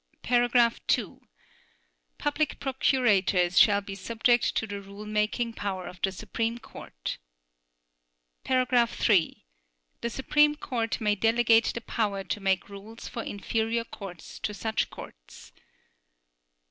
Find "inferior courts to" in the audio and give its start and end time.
13.21-14.55